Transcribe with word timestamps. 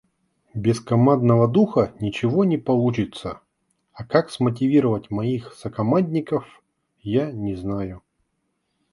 Без 0.55 0.79
командного 0.79 1.47
духа 1.47 1.93
ничего 1.99 2.43
не 2.43 2.57
получится, 2.57 3.39
а 3.93 4.03
как 4.03 4.31
смотивировать 4.31 5.11
моих 5.11 5.53
сокомандников, 5.53 6.47
я 7.03 7.31
не 7.31 7.53
знаю. 7.53 8.01